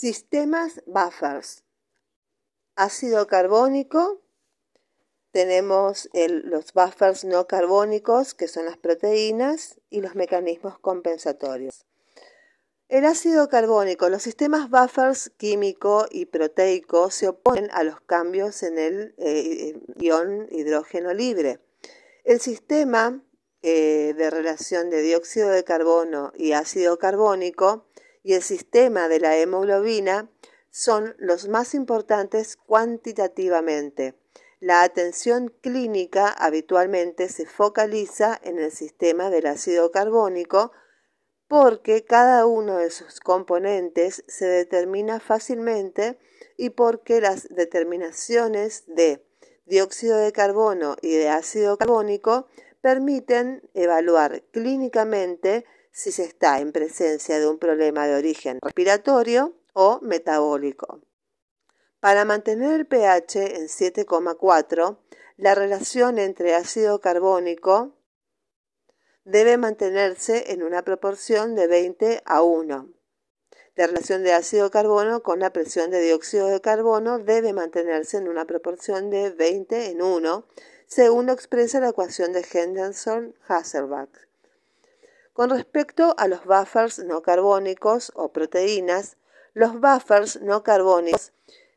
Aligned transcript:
Sistemas 0.00 0.80
buffers. 0.86 1.62
Ácido 2.74 3.26
carbónico. 3.26 4.22
Tenemos 5.30 6.08
los 6.14 6.72
buffers 6.72 7.26
no 7.26 7.46
carbónicos, 7.46 8.32
que 8.32 8.48
son 8.48 8.64
las 8.64 8.78
proteínas, 8.78 9.78
y 9.90 10.00
los 10.00 10.14
mecanismos 10.14 10.78
compensatorios. 10.78 11.84
El 12.88 13.04
ácido 13.04 13.50
carbónico, 13.50 14.08
los 14.08 14.22
sistemas 14.22 14.70
buffers 14.70 15.32
químico 15.36 16.06
y 16.10 16.24
proteico 16.24 17.10
se 17.10 17.28
oponen 17.28 17.68
a 17.70 17.82
los 17.82 18.00
cambios 18.00 18.62
en 18.62 18.78
el 18.78 19.14
eh, 19.18 19.78
ion 19.98 20.48
hidrógeno 20.50 21.12
libre. 21.12 21.60
El 22.24 22.40
sistema 22.40 23.22
eh, 23.60 24.14
de 24.16 24.30
relación 24.30 24.88
de 24.88 25.02
dióxido 25.02 25.50
de 25.50 25.62
carbono 25.62 26.32
y 26.38 26.52
ácido 26.52 26.98
carbónico 26.98 27.84
y 28.22 28.34
el 28.34 28.42
sistema 28.42 29.08
de 29.08 29.20
la 29.20 29.36
hemoglobina 29.36 30.30
son 30.70 31.14
los 31.18 31.48
más 31.48 31.74
importantes 31.74 32.56
cuantitativamente. 32.56 34.14
La 34.60 34.82
atención 34.82 35.52
clínica 35.62 36.28
habitualmente 36.28 37.28
se 37.28 37.46
focaliza 37.46 38.38
en 38.42 38.58
el 38.58 38.70
sistema 38.70 39.30
del 39.30 39.46
ácido 39.46 39.90
carbónico 39.90 40.72
porque 41.48 42.04
cada 42.04 42.46
uno 42.46 42.76
de 42.76 42.90
sus 42.90 43.20
componentes 43.20 44.22
se 44.28 44.46
determina 44.46 45.18
fácilmente 45.18 46.18
y 46.56 46.70
porque 46.70 47.20
las 47.20 47.48
determinaciones 47.48 48.84
de 48.86 49.26
dióxido 49.64 50.18
de 50.18 50.30
carbono 50.30 50.96
y 51.00 51.16
de 51.16 51.28
ácido 51.28 51.78
carbónico 51.78 52.46
permiten 52.82 53.68
evaluar 53.74 54.42
clínicamente 54.52 55.64
si 55.92 56.12
se 56.12 56.24
está 56.24 56.60
en 56.60 56.72
presencia 56.72 57.38
de 57.38 57.48
un 57.48 57.58
problema 57.58 58.06
de 58.06 58.16
origen 58.16 58.58
respiratorio 58.62 59.54
o 59.72 60.00
metabólico. 60.02 61.00
Para 62.00 62.24
mantener 62.24 62.72
el 62.80 62.86
pH 62.86 63.56
en 63.56 63.68
7,4, 63.68 64.98
la 65.36 65.54
relación 65.54 66.18
entre 66.18 66.54
ácido 66.54 67.00
carbónico 67.00 67.94
debe 69.24 69.58
mantenerse 69.58 70.52
en 70.52 70.62
una 70.62 70.82
proporción 70.82 71.54
de 71.54 71.66
20 71.66 72.22
a 72.24 72.42
1. 72.42 72.88
La 73.76 73.86
relación 73.86 74.22
de 74.24 74.32
ácido 74.32 74.70
carbono 74.70 75.22
con 75.22 75.40
la 75.40 75.52
presión 75.52 75.90
de 75.90 76.00
dióxido 76.00 76.48
de 76.48 76.60
carbono 76.60 77.18
debe 77.18 77.52
mantenerse 77.52 78.16
en 78.16 78.28
una 78.28 78.44
proporción 78.44 79.10
de 79.10 79.30
20 79.30 79.90
en 79.90 80.02
1, 80.02 80.46
según 80.86 81.26
lo 81.26 81.32
expresa 81.32 81.80
la 81.80 81.90
ecuación 81.90 82.32
de 82.32 82.42
Henderson-Hasselbalch. 82.42 84.29
Con 85.32 85.50
respecto 85.50 86.14
a 86.18 86.26
los 86.26 86.44
buffers 86.44 86.98
no 87.00 87.22
carbónicos 87.22 88.12
o 88.14 88.32
proteínas, 88.32 89.16
los 89.54 89.80
buffers 89.80 90.40
no 90.42 90.62
carbónicos 90.62 91.32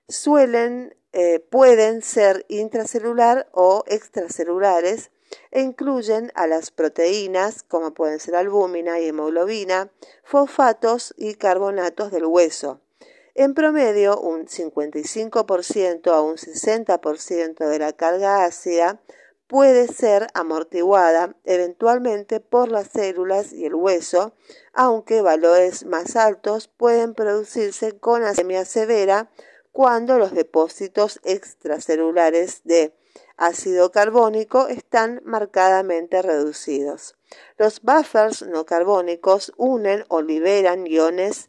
suelen, 0.08 0.96
eh, 1.14 1.40
pueden 1.40 2.02
ser 2.02 2.46
intracelular 2.50 3.48
o 3.52 3.84
extracelulares 3.88 5.12
e 5.52 5.62
incluyen 5.62 6.32
a 6.36 6.48
las 6.48 6.72
proteínas, 6.72 7.64
como 7.64 7.94
pueden 7.94 8.20
ser 8.20 8.36
albúmina 8.36 9.00
y 9.00 9.08
hemoglobina, 9.08 9.92
fosfatos 10.24 11.14
y 11.18 11.36
carbonatos 11.36 12.12
del 12.12 12.26
hueso. 12.26 12.80
En 13.36 13.56
promedio, 13.56 14.20
un 14.20 14.46
55% 14.46 16.12
a 16.12 16.22
un 16.22 16.38
60% 16.38 17.68
de 17.68 17.80
la 17.80 17.94
carga 17.94 18.46
ácida 18.46 19.02
puede 19.54 19.88
ser 19.88 20.30
amortiguada 20.34 21.36
eventualmente 21.44 22.40
por 22.40 22.72
las 22.72 22.88
células 22.88 23.54
y 23.54 23.68
el 23.68 23.76
hueso, 23.76 24.34
aunque 24.74 25.22
valores 25.22 25.86
más 25.86 26.16
altos 26.16 26.68
pueden 26.68 27.14
producirse 27.14 27.96
con 28.00 28.24
anemia 28.24 28.66
severa 28.66 29.30
cuando 29.72 30.18
los 30.18 30.34
depósitos 30.34 31.20
extracelulares 31.24 32.62
de 32.64 32.96
ácido 33.38 33.92
carbónico 33.92 34.70
están 34.70 35.22
marcadamente 35.24 36.24
reducidos. 36.24 37.16
Los 37.60 37.80
buffers 37.84 38.42
no 38.42 38.66
carbónicos 38.66 39.54
unen 39.58 40.04
o 40.08 40.24
liberan 40.24 40.88
iones 40.88 41.48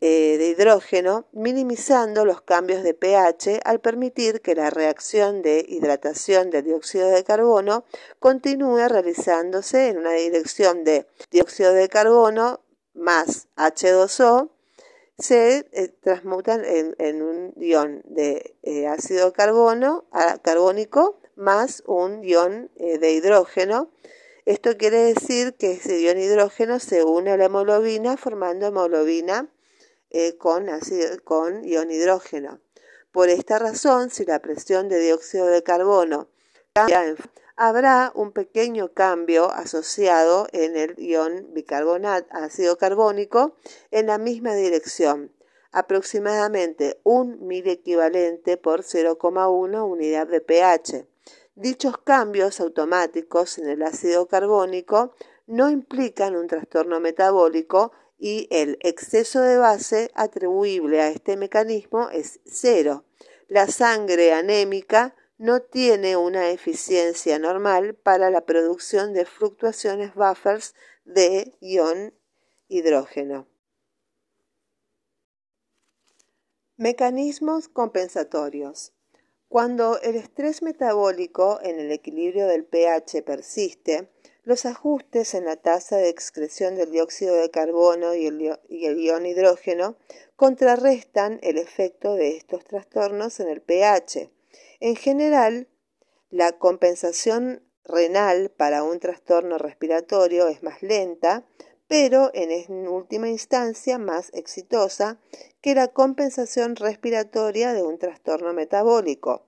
eh, 0.00 0.36
de 0.38 0.48
hidrógeno, 0.48 1.26
minimizando 1.32 2.24
los 2.24 2.42
cambios 2.42 2.82
de 2.82 2.94
pH 2.94 3.60
al 3.64 3.80
permitir 3.80 4.40
que 4.40 4.54
la 4.54 4.70
reacción 4.70 5.42
de 5.42 5.64
hidratación 5.68 6.50
del 6.50 6.64
dióxido 6.64 7.08
de 7.08 7.24
carbono 7.24 7.84
continúe 8.18 8.88
realizándose 8.88 9.88
en 9.88 9.98
una 9.98 10.12
dirección 10.12 10.84
de 10.84 11.06
dióxido 11.30 11.72
de 11.72 11.88
carbono 11.88 12.60
más 12.94 13.48
H2O 13.56 14.50
se 15.18 15.66
eh, 15.72 15.88
transmutan 16.00 16.64
en, 16.64 17.22
un 17.22 17.52
ion 17.56 18.02
de 18.04 18.56
eh, 18.62 18.86
ácido 18.86 19.32
carbono, 19.32 20.04
carbónico 20.42 21.20
más 21.36 21.82
un 21.86 22.22
ion 22.24 22.70
de 22.76 23.12
hidrógeno. 23.12 23.90
Esto 24.44 24.76
quiere 24.76 24.98
decir 24.98 25.54
que 25.54 25.72
ese 25.72 26.00
ion 26.02 26.18
hidrógeno 26.18 26.78
se 26.78 27.02
une 27.04 27.30
a 27.30 27.36
la 27.36 27.46
hemoglobina 27.46 28.16
formando 28.16 28.66
hemoglobina 28.66 29.48
eh, 30.16 30.36
con, 30.36 30.68
con 31.24 31.64
ion 31.64 31.90
hidrógeno. 31.90 32.60
Por 33.10 33.28
esta 33.30 33.58
razón, 33.58 34.10
si 34.10 34.24
la 34.24 34.38
presión 34.38 34.88
de 34.88 35.00
dióxido 35.00 35.46
de 35.46 35.64
carbono 35.64 36.28
cambia, 36.72 37.16
habrá 37.56 38.12
un 38.14 38.30
pequeño 38.30 38.92
cambio 38.92 39.50
asociado 39.50 40.46
en 40.52 40.76
el 40.76 40.94
ion 40.98 41.52
bicarbonato, 41.52 42.28
ácido 42.30 42.78
carbónico, 42.78 43.56
en 43.90 44.06
la 44.06 44.18
misma 44.18 44.54
dirección, 44.54 45.32
aproximadamente 45.72 47.00
un 47.02 47.44
mil 47.44 47.66
equivalente 47.66 48.56
por 48.56 48.82
0,1 48.82 49.84
unidad 49.84 50.28
de 50.28 50.40
pH. 50.40 51.08
Dichos 51.56 51.98
cambios 51.98 52.60
automáticos 52.60 53.58
en 53.58 53.68
el 53.68 53.82
ácido 53.82 54.28
carbónico 54.28 55.12
no 55.48 55.70
implican 55.70 56.36
un 56.36 56.46
trastorno 56.46 57.00
metabólico 57.00 57.90
y 58.24 58.48
el 58.48 58.78
exceso 58.80 59.42
de 59.42 59.58
base 59.58 60.10
atribuible 60.14 61.02
a 61.02 61.10
este 61.10 61.36
mecanismo 61.36 62.08
es 62.08 62.40
cero. 62.46 63.04
La 63.48 63.66
sangre 63.66 64.32
anémica 64.32 65.14
no 65.36 65.60
tiene 65.60 66.16
una 66.16 66.48
eficiencia 66.48 67.38
normal 67.38 67.94
para 67.96 68.30
la 68.30 68.46
producción 68.46 69.12
de 69.12 69.26
fluctuaciones 69.26 70.14
buffers 70.14 70.74
de 71.04 71.54
ion 71.60 72.14
hidrógeno. 72.68 73.46
Mecanismos 76.78 77.68
compensatorios. 77.68 78.94
Cuando 79.48 80.00
el 80.00 80.16
estrés 80.16 80.62
metabólico 80.62 81.60
en 81.62 81.78
el 81.78 81.92
equilibrio 81.92 82.46
del 82.46 82.64
pH 82.64 83.22
persiste, 83.22 84.13
los 84.44 84.66
ajustes 84.66 85.34
en 85.34 85.46
la 85.46 85.56
tasa 85.56 85.96
de 85.96 86.08
excreción 86.08 86.76
del 86.76 86.90
dióxido 86.90 87.34
de 87.36 87.50
carbono 87.50 88.14
y 88.14 88.26
el, 88.26 88.58
ion 88.68 89.26
hidrógeno 89.26 89.96
contrarrestan 90.36 91.38
el 91.42 91.58
efecto 91.58 92.14
de 92.14 92.36
estos 92.36 92.64
trastornos 92.64 93.40
en 93.40 93.48
el 93.48 93.62
pH. 93.62 94.30
En 94.80 94.96
general, 94.96 95.68
la 96.30 96.52
compensación 96.52 97.62
renal 97.84 98.50
para 98.50 98.82
un 98.82 98.98
trastorno 98.98 99.58
respiratorio 99.58 100.48
es 100.48 100.62
más 100.62 100.82
lenta, 100.82 101.46
pero 101.86 102.30
en 102.34 102.88
última 102.88 103.28
instancia 103.28 103.98
más 103.98 104.30
exitosa 104.34 105.20
que 105.60 105.74
la 105.74 105.88
compensación 105.88 106.76
respiratoria 106.76 107.72
de 107.72 107.82
un 107.82 107.98
trastorno 107.98 108.52
metabólico. 108.52 109.46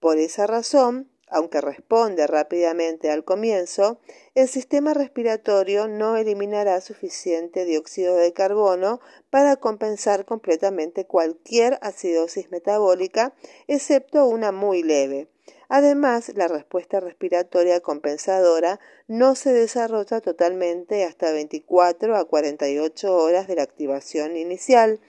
Por 0.00 0.18
esa 0.18 0.46
razón, 0.46 1.10
aunque 1.30 1.60
responde 1.60 2.26
rápidamente 2.26 3.10
al 3.10 3.24
comienzo, 3.24 4.00
el 4.34 4.48
sistema 4.48 4.94
respiratorio 4.94 5.88
no 5.88 6.16
eliminará 6.16 6.80
suficiente 6.80 7.64
dióxido 7.64 8.16
de 8.16 8.32
carbono 8.32 9.00
para 9.30 9.56
compensar 9.56 10.24
completamente 10.24 11.06
cualquier 11.06 11.78
acidosis 11.82 12.50
metabólica, 12.50 13.34
excepto 13.66 14.26
una 14.26 14.52
muy 14.52 14.82
leve. 14.82 15.28
Además, 15.70 16.32
la 16.34 16.48
respuesta 16.48 16.98
respiratoria 16.98 17.80
compensadora 17.80 18.80
no 19.06 19.34
se 19.34 19.52
desarrolla 19.52 20.20
totalmente 20.22 21.04
hasta 21.04 21.30
24 21.30 22.16
a 22.16 22.24
48 22.24 23.14
horas 23.14 23.48
de 23.48 23.56
la 23.56 23.64
activación 23.64 24.36
inicial. 24.36 25.00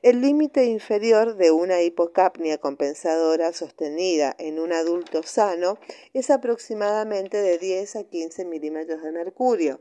El 0.00 0.20
límite 0.20 0.64
inferior 0.66 1.34
de 1.34 1.50
una 1.50 1.82
hipocapnia 1.82 2.58
compensadora 2.58 3.52
sostenida 3.52 4.32
en 4.38 4.60
un 4.60 4.72
adulto 4.72 5.24
sano 5.24 5.76
es 6.12 6.30
aproximadamente 6.30 7.38
de 7.38 7.58
10 7.58 7.96
a 7.96 8.04
15 8.04 8.44
milímetros 8.44 9.02
de 9.02 9.10
mercurio. 9.10 9.80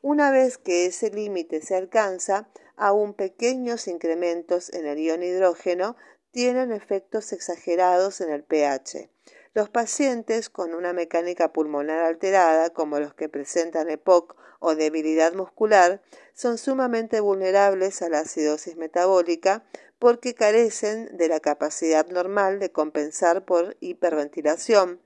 Una 0.00 0.30
vez 0.30 0.58
que 0.58 0.86
ese 0.86 1.10
límite 1.10 1.60
se 1.60 1.74
alcanza, 1.74 2.48
aún 2.76 3.14
pequeños 3.14 3.88
incrementos 3.88 4.72
en 4.72 4.86
el 4.86 4.98
ion 5.00 5.24
hidrógeno 5.24 5.96
tienen 6.30 6.70
efectos 6.70 7.32
exagerados 7.32 8.20
en 8.20 8.30
el 8.30 8.44
pH. 8.44 9.10
Los 9.54 9.70
pacientes 9.70 10.50
con 10.50 10.72
una 10.72 10.92
mecánica 10.92 11.52
pulmonar 11.52 12.04
alterada, 12.04 12.70
como 12.70 13.00
los 13.00 13.12
que 13.12 13.28
presentan 13.28 13.90
EPOC 13.90 14.36
o 14.58 14.74
debilidad 14.74 15.32
muscular 15.32 16.02
son 16.34 16.58
sumamente 16.58 17.20
vulnerables 17.20 18.02
a 18.02 18.08
la 18.08 18.20
acidosis 18.20 18.76
metabólica 18.76 19.64
porque 19.98 20.34
carecen 20.34 21.16
de 21.16 21.28
la 21.28 21.40
capacidad 21.40 22.06
normal 22.08 22.58
de 22.58 22.70
compensar 22.70 23.44
por 23.44 23.76
hiperventilación. 23.80 25.00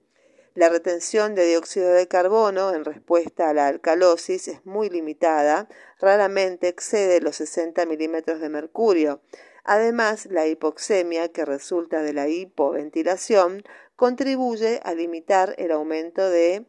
La 0.54 0.68
retención 0.68 1.34
de 1.34 1.46
dióxido 1.46 1.92
de 1.92 2.08
carbono 2.08 2.74
en 2.74 2.84
respuesta 2.84 3.48
a 3.48 3.54
la 3.54 3.68
alcalosis 3.68 4.48
es 4.48 4.66
muy 4.66 4.90
limitada, 4.90 5.66
raramente 5.98 6.68
excede 6.68 7.22
los 7.22 7.36
60 7.36 7.86
milímetros 7.86 8.40
de 8.40 8.50
mercurio. 8.50 9.22
Además, 9.64 10.26
la 10.26 10.46
hipoxemia 10.46 11.30
que 11.30 11.46
resulta 11.46 12.02
de 12.02 12.12
la 12.12 12.28
hipoventilación 12.28 13.62
contribuye 13.96 14.80
a 14.84 14.92
limitar 14.92 15.54
el 15.56 15.70
aumento 15.70 16.28
de 16.28 16.66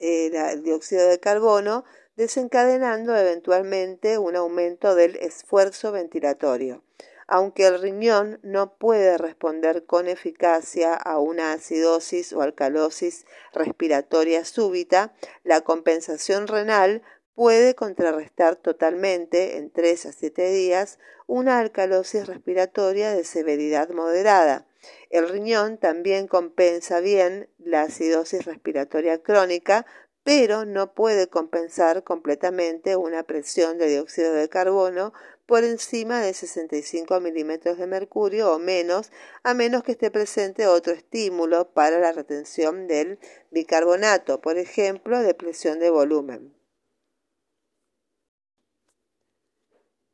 eh, 0.00 0.56
dióxido 0.62 1.06
de 1.06 1.20
carbono, 1.20 1.84
desencadenando 2.16 3.16
eventualmente 3.16 4.18
un 4.18 4.36
aumento 4.36 4.94
del 4.94 5.16
esfuerzo 5.16 5.92
ventilatorio. 5.92 6.82
Aunque 7.26 7.66
el 7.66 7.80
riñón 7.80 8.40
no 8.42 8.74
puede 8.76 9.16
responder 9.16 9.86
con 9.86 10.08
eficacia 10.08 10.94
a 10.94 11.20
una 11.20 11.52
acidosis 11.52 12.32
o 12.32 12.42
alcalosis 12.42 13.24
respiratoria 13.52 14.44
súbita, 14.44 15.14
la 15.44 15.60
compensación 15.60 16.48
renal 16.48 17.02
puede 17.36 17.76
contrarrestar 17.76 18.56
totalmente 18.56 19.56
en 19.58 19.70
3 19.70 20.06
a 20.06 20.12
7 20.12 20.50
días 20.50 20.98
una 21.28 21.60
alcalosis 21.60 22.26
respiratoria 22.26 23.12
de 23.12 23.24
severidad 23.24 23.90
moderada. 23.90 24.66
El 25.10 25.28
riñón 25.28 25.78
también 25.78 26.26
compensa 26.26 27.00
bien 27.00 27.48
la 27.58 27.82
acidosis 27.82 28.44
respiratoria 28.44 29.22
crónica, 29.22 29.86
pero 30.22 30.64
no 30.64 30.94
puede 30.94 31.28
compensar 31.28 32.04
completamente 32.04 32.96
una 32.96 33.22
presión 33.22 33.78
de 33.78 33.88
dióxido 33.88 34.32
de 34.32 34.48
carbono 34.48 35.12
por 35.46 35.64
encima 35.64 36.20
de 36.20 36.32
65 36.32 37.20
milímetros 37.20 37.78
de 37.78 37.86
mercurio 37.86 38.52
o 38.52 38.58
menos, 38.58 39.10
a 39.42 39.54
menos 39.54 39.82
que 39.82 39.92
esté 39.92 40.10
presente 40.10 40.66
otro 40.66 40.92
estímulo 40.92 41.72
para 41.72 41.98
la 41.98 42.12
retención 42.12 42.86
del 42.86 43.18
bicarbonato, 43.50 44.40
por 44.40 44.58
ejemplo, 44.58 45.18
depresión 45.20 45.80
de 45.80 45.90
volumen. 45.90 46.54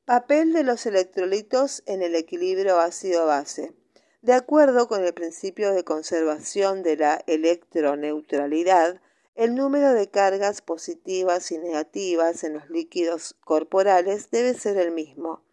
Papel 0.07 0.53
de 0.53 0.63
los 0.63 0.87
electrolitos 0.87 1.83
en 1.85 2.01
el 2.01 2.15
equilibrio 2.15 2.79
ácido-base. 2.79 3.75
De 4.27 4.33
acuerdo 4.33 4.89
con 4.89 5.05
el 5.05 5.15
principio 5.15 5.73
de 5.73 5.85
conservación 5.85 6.83
de 6.83 6.97
la 6.97 7.23
electroneutralidad, 7.29 9.01
el 9.37 9.55
número 9.55 9.93
de 9.93 10.11
cargas 10.11 10.63
positivas 10.63 11.53
y 11.53 11.59
negativas 11.59 12.43
en 12.43 12.55
los 12.55 12.69
líquidos 12.69 13.37
corporales 13.45 14.33
debe 14.33 14.55
ser 14.55 14.79
el 14.79 14.91
mismo. 14.91 15.45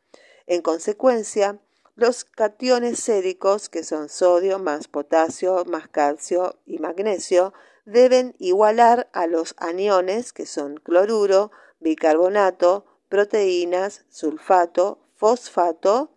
En 0.48 0.64
consecuencia, 0.64 1.60
los 1.94 2.24
cationes 2.24 2.98
séricos, 2.98 3.70
que 3.70 3.84
son 3.84 4.10
sodio 4.10 4.58
más 4.58 4.88
potasio 4.88 5.66
más 5.66 5.88
calcio 5.88 6.56
y 6.66 6.80
magnesio, 6.80 7.54
deben 7.86 8.34
igualar 8.40 9.08
a 9.14 9.28
los 9.28 9.54
aniones, 9.60 10.34
que 10.34 10.48
son 10.48 10.78
cloruro, 10.78 11.52
bicarbonato, 11.80 12.88
proteínas, 13.08 14.04
sulfato, 14.10 14.98
fosfato 15.16 16.13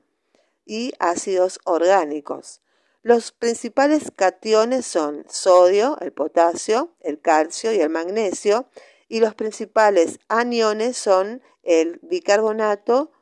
y 0.66 0.92
ácidos 0.98 1.60
orgánicos. 1.64 2.60
Los 3.02 3.32
principales 3.32 4.10
cationes 4.14 4.84
son 4.84 5.24
sodio, 5.28 5.96
el 6.00 6.12
potasio, 6.12 6.92
el 7.00 7.20
calcio 7.20 7.72
y 7.72 7.80
el 7.80 7.88
magnesio, 7.88 8.68
y 9.08 9.20
los 9.20 9.34
principales 9.34 10.18
aniones 10.28 10.98
son 10.98 11.40
el 11.62 12.00
bicarbonato, 12.02 13.12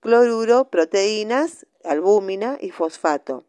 cloruro, 0.00 0.70
proteínas, 0.70 1.66
albúmina 1.84 2.58
y 2.60 2.70
fosfato. 2.70 3.45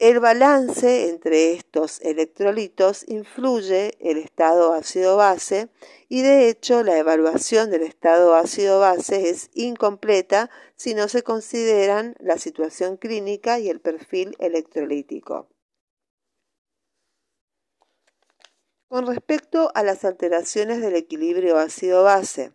El 0.00 0.18
balance 0.18 1.10
entre 1.10 1.52
estos 1.52 2.00
electrolitos 2.00 3.04
influye 3.06 3.98
el 4.00 4.16
estado 4.16 4.72
ácido-base 4.72 5.68
y 6.08 6.22
de 6.22 6.48
hecho 6.48 6.82
la 6.82 6.96
evaluación 6.96 7.70
del 7.70 7.82
estado 7.82 8.34
ácido-base 8.34 9.28
es 9.28 9.50
incompleta 9.52 10.48
si 10.74 10.94
no 10.94 11.06
se 11.08 11.22
consideran 11.22 12.16
la 12.18 12.38
situación 12.38 12.96
clínica 12.96 13.58
y 13.58 13.68
el 13.68 13.82
perfil 13.82 14.34
electrolítico. 14.38 15.50
Con 18.88 19.06
respecto 19.06 19.70
a 19.74 19.82
las 19.82 20.06
alteraciones 20.06 20.80
del 20.80 20.96
equilibrio 20.96 21.58
ácido-base, 21.58 22.54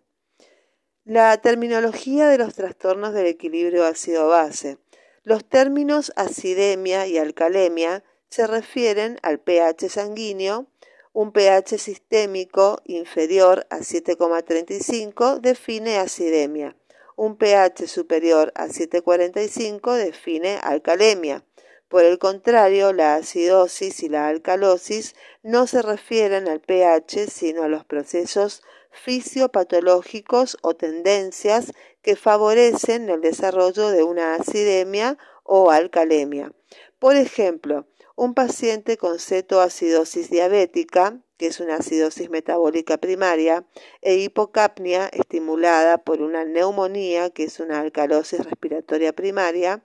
la 1.03 1.37
terminología 1.37 2.27
de 2.27 2.39
los 2.39 2.55
trastornos 2.55 3.13
del 3.13 3.27
equilibrio 3.27 3.85
ácido-base 3.85 4.79
los 5.25 5.43
términos 5.43 6.13
acidemia 6.15 7.07
y 7.07 7.17
alcalemia 7.17 8.03
se 8.29 8.45
refieren 8.45 9.17
al 9.23 9.39
pH 9.39 9.89
sanguíneo. 9.89 10.67
Un 11.13 11.31
pH 11.31 11.79
sistémico 11.79 12.81
inferior 12.85 13.65
a 13.71 13.79
7,35 13.79 15.39
define 15.39 15.97
acidemia. 15.97 16.75
Un 17.15 17.37
pH 17.37 17.87
superior 17.87 18.51
a 18.55 18.67
7,45 18.67 19.95
define 19.95 20.59
alcalemia. 20.61 21.43
Por 21.87 22.03
el 22.03 22.19
contrario, 22.19 22.93
la 22.93 23.15
acidosis 23.15 24.03
y 24.03 24.09
la 24.09 24.27
alcalosis 24.27 25.15
no 25.41 25.65
se 25.65 25.81
refieren 25.81 26.47
al 26.47 26.59
pH, 26.59 27.27
sino 27.31 27.63
a 27.63 27.67
los 27.67 27.83
procesos 27.85 28.61
fisiopatológicos 28.95 30.57
o 30.61 30.75
tendencias 30.75 31.73
que 32.01 32.15
favorecen 32.15 33.09
el 33.09 33.21
desarrollo 33.21 33.89
de 33.89 34.03
una 34.03 34.35
acidemia 34.35 35.17
o 35.43 35.71
alcalemia. 35.71 36.51
Por 36.99 37.15
ejemplo, 37.15 37.87
un 38.15 38.33
paciente 38.33 38.97
con 38.97 39.19
cetoacidosis 39.19 40.29
diabética, 40.29 41.19
que 41.37 41.47
es 41.47 41.59
una 41.59 41.75
acidosis 41.75 42.29
metabólica 42.29 42.97
primaria, 42.97 43.65
e 44.01 44.15
hipocapnia 44.15 45.09
estimulada 45.11 45.97
por 45.97 46.21
una 46.21 46.45
neumonía, 46.45 47.29
que 47.29 47.43
es 47.43 47.59
una 47.59 47.81
alcalosis 47.81 48.45
respiratoria 48.45 49.13
primaria, 49.13 49.83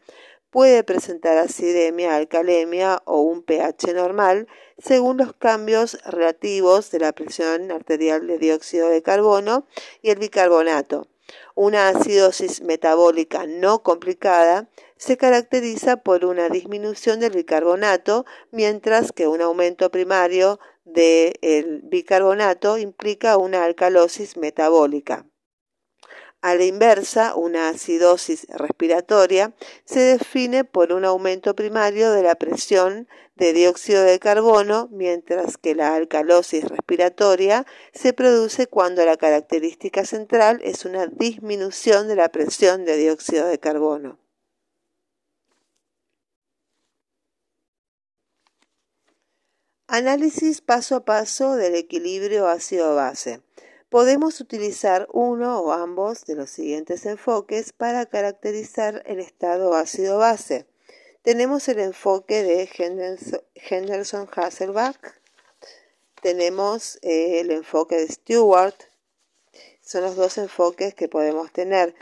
puede 0.50 0.85
presentar 0.85 1.38
acidemia, 1.38 2.17
alcalemia 2.17 3.02
o 3.05 3.20
un 3.20 3.43
pH 3.43 3.94
normal 3.94 4.49
según 4.79 5.17
los 5.17 5.32
cambios 5.32 5.99
relativos 6.05 6.91
de 6.91 7.00
la 7.00 7.12
presión 7.12 7.70
arterial 7.70 8.26
de 8.26 8.38
dióxido 8.38 8.88
de 8.88 9.02
carbono 9.02 9.67
y 10.02 10.11
el 10.11 10.19
bicarbonato. 10.19 11.06
Una 11.55 11.88
acidosis 11.88 12.62
metabólica 12.62 13.47
no 13.47 13.83
complicada 13.83 14.69
se 14.97 15.16
caracteriza 15.16 15.99
por 15.99 16.25
una 16.25 16.49
disminución 16.49 17.21
del 17.21 17.33
bicarbonato, 17.33 18.26
mientras 18.50 19.12
que 19.12 19.28
un 19.28 19.40
aumento 19.40 19.90
primario 19.90 20.59
del 20.85 21.80
bicarbonato 21.85 22.78
implica 22.78 23.37
una 23.37 23.64
alcalosis 23.64 24.37
metabólica. 24.37 25.30
A 26.42 26.54
la 26.54 26.64
inversa, 26.64 27.35
una 27.35 27.68
acidosis 27.68 28.47
respiratoria 28.49 29.54
se 29.85 30.00
define 30.00 30.64
por 30.64 30.94
un 30.94 31.04
aumento 31.04 31.54
primario 31.54 32.12
de 32.12 32.23
la 32.23 32.35
presión 32.35 33.09
de 33.37 33.52
dióxido 33.52 34.02
de 34.04 34.18
carbono, 34.18 34.88
mientras 34.90 35.59
que 35.59 35.75
la 35.75 35.94
alcalosis 35.94 36.64
respiratoria 36.64 37.66
se 37.92 38.14
produce 38.14 38.66
cuando 38.66 39.04
la 39.04 39.18
característica 39.18 40.06
central 40.06 40.61
es 40.64 40.87
una 40.87 41.06
disminución 41.06 42.09
de 42.09 42.16
la 42.16 42.30
presión 42.30 42.87
de 42.87 42.97
dióxido 42.97 43.47
de 43.47 43.59
carbono. 43.59 44.18
Análisis 49.88 50.62
paso 50.62 50.97
a 50.97 51.04
paso 51.04 51.56
del 51.56 51.75
equilibrio 51.75 52.47
ácido-base. 52.47 53.42
Podemos 53.90 54.40
utilizar 54.40 55.09
uno 55.12 55.59
o 55.59 55.73
ambos 55.73 56.25
de 56.25 56.37
los 56.37 56.49
siguientes 56.49 57.06
enfoques 57.06 57.73
para 57.73 58.06
caracterizar 58.06 59.02
el 59.04 59.18
estado 59.18 59.75
ácido-base. 59.75 60.68
Tenemos 61.23 61.66
el 61.66 61.80
enfoque 61.80 62.44
de 62.44 62.68
Henderson-Hasselbach, 63.56 64.97
tenemos 66.23 67.00
eh, 67.02 67.40
el 67.40 67.50
enfoque 67.50 67.97
de 67.97 68.06
Stewart, 68.06 68.76
son 69.82 70.02
los 70.02 70.14
dos 70.14 70.38
enfoques 70.38 70.94
que 70.94 71.09
podemos 71.09 71.50
tener. 71.50 71.97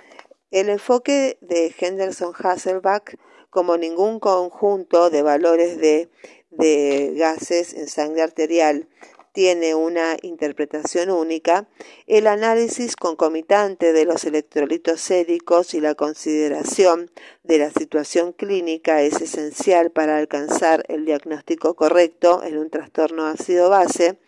El 0.50 0.68
enfoque 0.68 1.38
de 1.40 1.74
Henderson-Hasselbach, 1.74 3.16
como 3.48 3.78
ningún 3.78 4.20
conjunto 4.20 5.08
de 5.08 5.22
valores 5.22 5.78
de, 5.78 6.10
de 6.50 7.14
gases 7.16 7.72
en 7.72 7.88
sangre 7.88 8.20
arterial 8.20 8.90
tiene 9.32 9.74
una 9.74 10.16
interpretación 10.22 11.10
única, 11.10 11.68
el 12.06 12.26
análisis 12.26 12.96
concomitante 12.96 13.92
de 13.92 14.04
los 14.04 14.24
electrolitos 14.24 15.00
séricos 15.00 15.74
y 15.74 15.80
la 15.80 15.94
consideración 15.94 17.10
de 17.42 17.58
la 17.58 17.70
situación 17.70 18.32
clínica 18.32 19.02
es 19.02 19.20
esencial 19.20 19.90
para 19.90 20.18
alcanzar 20.18 20.84
el 20.88 21.04
diagnóstico 21.04 21.74
correcto 21.74 22.42
en 22.42 22.58
un 22.58 22.70
trastorno 22.70 23.26
ácido-base, 23.26 24.18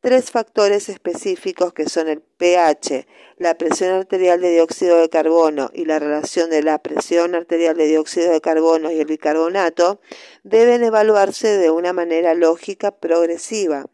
tres 0.00 0.30
factores 0.30 0.88
específicos 0.88 1.72
que 1.72 1.88
son 1.88 2.08
el 2.08 2.20
pH, 2.20 3.06
la 3.36 3.56
presión 3.56 3.90
arterial 3.90 4.40
de 4.40 4.50
dióxido 4.50 4.98
de 4.98 5.08
carbono 5.08 5.70
y 5.74 5.84
la 5.84 5.98
relación 5.98 6.50
de 6.50 6.62
la 6.62 6.78
presión 6.78 7.34
arterial 7.34 7.76
de 7.76 7.86
dióxido 7.86 8.32
de 8.32 8.40
carbono 8.40 8.90
y 8.90 9.00
el 9.00 9.06
bicarbonato 9.06 10.00
deben 10.42 10.82
evaluarse 10.84 11.58
de 11.58 11.70
una 11.70 11.92
manera 11.92 12.34
lógica 12.34 12.90
progresiva 12.92 13.86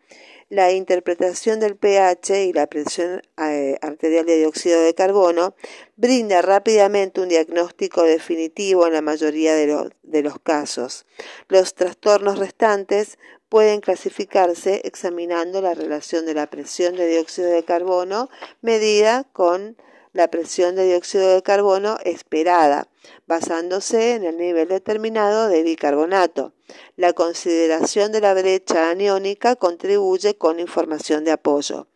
la 0.48 0.70
interpretación 0.72 1.58
del 1.58 1.76
pH 1.76 2.44
y 2.44 2.52
la 2.52 2.66
presión 2.66 3.22
eh, 3.38 3.78
arterial 3.82 4.26
de 4.26 4.36
dióxido 4.36 4.80
de 4.80 4.94
carbono 4.94 5.54
brinda 5.96 6.40
rápidamente 6.40 7.20
un 7.20 7.28
diagnóstico 7.28 8.02
definitivo 8.02 8.86
en 8.86 8.92
la 8.92 9.02
mayoría 9.02 9.54
de, 9.54 9.90
de 10.02 10.22
los 10.22 10.38
casos. 10.38 11.06
Los 11.48 11.74
trastornos 11.74 12.38
restantes 12.38 13.18
pueden 13.48 13.80
clasificarse 13.80 14.82
examinando 14.84 15.60
la 15.62 15.74
relación 15.74 16.26
de 16.26 16.34
la 16.34 16.48
presión 16.48 16.96
de 16.96 17.06
dióxido 17.06 17.50
de 17.50 17.64
carbono 17.64 18.28
medida 18.60 19.24
con 19.32 19.76
la 20.16 20.28
presión 20.28 20.74
de 20.74 20.86
dióxido 20.86 21.34
de 21.34 21.42
carbono 21.42 21.98
esperada, 22.04 22.88
basándose 23.26 24.14
en 24.14 24.24
el 24.24 24.38
nivel 24.38 24.68
determinado 24.68 25.48
de 25.48 25.62
bicarbonato. 25.62 26.52
La 26.96 27.12
consideración 27.12 28.12
de 28.12 28.22
la 28.22 28.34
brecha 28.34 28.90
aniónica 28.90 29.56
contribuye 29.56 30.36
con 30.36 30.58
información 30.58 31.24
de 31.24 31.32
apoyo. 31.32 31.86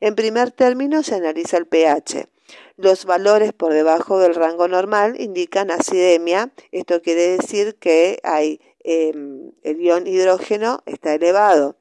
En 0.00 0.14
primer 0.14 0.50
término 0.50 1.02
se 1.02 1.14
analiza 1.14 1.56
el 1.56 1.66
pH. 1.66 2.28
Los 2.76 3.04
valores 3.04 3.52
por 3.52 3.72
debajo 3.72 4.18
del 4.18 4.34
rango 4.34 4.68
normal 4.68 5.18
indican 5.18 5.70
acidemia. 5.70 6.52
Esto 6.72 7.00
quiere 7.00 7.38
decir 7.38 7.76
que 7.76 8.18
hay 8.22 8.60
em, 8.84 9.52
el 9.62 9.80
ion 9.80 10.06
hidrógeno 10.06 10.82
está 10.86 11.14
elevado. 11.14 11.76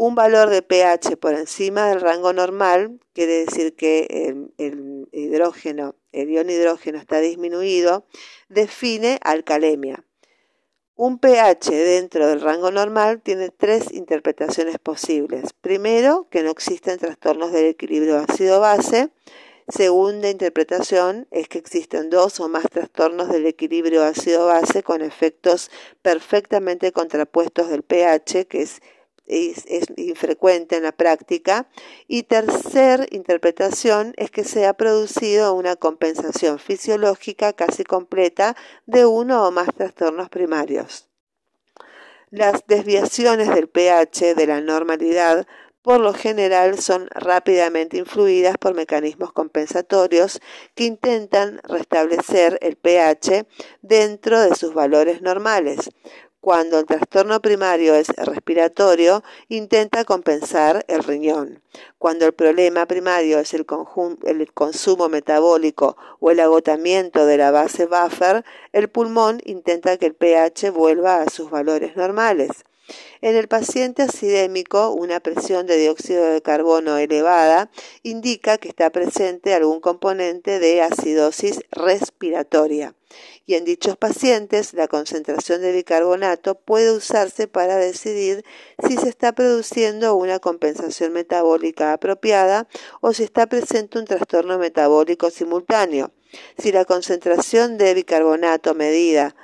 Un 0.00 0.14
valor 0.14 0.48
de 0.48 0.62
pH 0.62 1.16
por 1.16 1.34
encima 1.34 1.88
del 1.88 2.00
rango 2.00 2.32
normal 2.32 3.00
quiere 3.14 3.44
decir 3.44 3.74
que 3.74 4.06
el, 4.56 5.08
hidrógeno, 5.10 5.96
el 6.12 6.30
ion 6.30 6.50
hidrógeno 6.50 6.98
está 6.98 7.18
disminuido, 7.18 8.06
define 8.48 9.18
alcalemia. 9.24 10.04
Un 10.94 11.18
pH 11.18 11.72
dentro 11.72 12.28
del 12.28 12.42
rango 12.42 12.70
normal 12.70 13.20
tiene 13.22 13.48
tres 13.48 13.90
interpretaciones 13.90 14.78
posibles. 14.78 15.52
Primero, 15.60 16.28
que 16.30 16.44
no 16.44 16.52
existen 16.52 17.00
trastornos 17.00 17.50
del 17.50 17.66
equilibrio 17.66 18.18
ácido-base. 18.18 19.10
Segunda 19.66 20.30
interpretación 20.30 21.26
es 21.32 21.48
que 21.48 21.58
existen 21.58 22.08
dos 22.08 22.38
o 22.38 22.48
más 22.48 22.70
trastornos 22.70 23.30
del 23.30 23.46
equilibrio 23.46 24.04
ácido-base 24.04 24.84
con 24.84 25.02
efectos 25.02 25.72
perfectamente 26.02 26.92
contrapuestos 26.92 27.68
del 27.68 27.82
pH, 27.82 28.46
que 28.46 28.62
es 29.28 29.64
infrecuente 29.96 30.76
en 30.76 30.82
la 30.82 30.92
práctica. 30.92 31.68
Y 32.06 32.24
tercer 32.24 33.06
interpretación 33.10 34.14
es 34.16 34.30
que 34.30 34.44
se 34.44 34.66
ha 34.66 34.74
producido 34.74 35.54
una 35.54 35.76
compensación 35.76 36.58
fisiológica 36.58 37.52
casi 37.52 37.84
completa 37.84 38.56
de 38.86 39.06
uno 39.06 39.46
o 39.46 39.50
más 39.50 39.68
trastornos 39.74 40.28
primarios. 40.28 41.08
Las 42.30 42.66
desviaciones 42.66 43.48
del 43.48 43.68
pH 43.68 44.34
de 44.34 44.46
la 44.46 44.60
normalidad 44.60 45.46
por 45.88 46.00
lo 46.00 46.12
general 46.12 46.78
son 46.78 47.08
rápidamente 47.14 47.96
influidas 47.96 48.58
por 48.58 48.74
mecanismos 48.74 49.32
compensatorios 49.32 50.40
que 50.74 50.84
intentan 50.84 51.60
restablecer 51.64 52.58
el 52.60 52.76
pH 52.76 53.46
dentro 53.80 54.38
de 54.40 54.54
sus 54.54 54.74
valores 54.74 55.22
normales, 55.22 55.88
cuando 56.40 56.78
el 56.78 56.86
trastorno 56.86 57.42
primario 57.42 57.94
es 57.94 58.08
respiratorio, 58.08 59.24
intenta 59.48 60.04
compensar 60.04 60.84
el 60.88 61.02
riñón. 61.02 61.62
Cuando 61.98 62.26
el 62.26 62.32
problema 62.32 62.86
primario 62.86 63.40
es 63.40 63.54
el, 63.54 63.66
consumo 63.66 65.08
metabólico 65.08 65.96
o 66.20 66.30
el 66.30 66.40
agotamiento 66.40 67.26
de 67.26 67.38
la 67.38 67.50
base 67.50 67.86
buffer, 67.86 68.44
el 68.72 68.88
pulmón 68.88 69.40
intenta 69.44 69.96
que 69.96 70.06
el 70.06 70.14
pH 70.14 70.70
vuelva 70.70 71.22
a 71.22 71.28
sus 71.28 71.50
valores 71.50 71.96
normales. 71.96 72.64
En 73.20 73.36
el 73.36 73.48
paciente 73.48 74.02
acidémico, 74.02 74.92
una 74.92 75.20
presión 75.20 75.66
de 75.66 75.76
dióxido 75.76 76.24
de 76.24 76.40
carbono 76.40 76.96
elevada 76.96 77.70
indica 78.02 78.58
que 78.58 78.68
está 78.68 78.90
presente 78.90 79.54
algún 79.54 79.80
componente 79.80 80.58
de 80.58 80.82
acidosis 80.82 81.60
respiratoria. 81.70 82.94
Y 83.46 83.54
en 83.54 83.64
dichos 83.64 83.96
pacientes, 83.96 84.74
la 84.74 84.88
concentración 84.88 85.62
de 85.62 85.72
bicarbonato 85.72 86.56
puede 86.56 86.92
usarse 86.92 87.48
para 87.48 87.76
decidir 87.76 88.44
si 88.86 88.96
se 88.96 89.08
está 89.08 89.32
produciendo 89.32 90.14
una 90.14 90.38
compensación 90.38 91.12
metabólica 91.12 91.92
apropiada 91.92 92.68
o 93.00 93.12
si 93.12 93.24
está 93.24 93.46
presente 93.46 93.98
un 93.98 94.04
trastorno 94.04 94.58
metabólico 94.58 95.30
simultáneo. 95.30 96.12
Si 96.58 96.72
la 96.72 96.84
concentración 96.84 97.78
de 97.78 97.94
bicarbonato 97.94 98.74
medida 98.74 99.34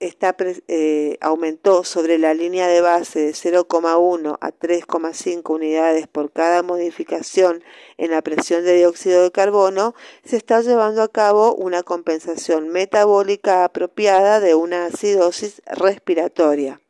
está, 0.00 0.34
eh, 0.68 1.18
aumentó 1.20 1.84
sobre 1.84 2.18
la 2.18 2.34
línea 2.34 2.66
de 2.66 2.80
base 2.80 3.20
de 3.20 3.34
0,1 3.34 4.38
a 4.40 4.50
3,5 4.50 5.54
unidades 5.54 6.08
por 6.08 6.32
cada 6.32 6.62
modificación 6.62 7.62
en 7.98 8.10
la 8.10 8.22
presión 8.22 8.64
de 8.64 8.74
dióxido 8.74 9.22
de 9.22 9.30
carbono, 9.30 9.94
se 10.24 10.36
está 10.36 10.62
llevando 10.62 11.02
a 11.02 11.08
cabo 11.08 11.54
una 11.54 11.82
compensación 11.82 12.70
metabólica 12.70 13.64
apropiada 13.64 14.40
de 14.40 14.54
una 14.54 14.86
acidosis 14.86 15.62
respiratoria. 15.66 16.80